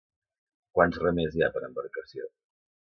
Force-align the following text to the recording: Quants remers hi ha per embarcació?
Quants 0.79 0.97
remers 1.05 1.39
hi 1.39 1.47
ha 1.49 1.53
per 1.59 1.65
embarcació? 1.71 2.31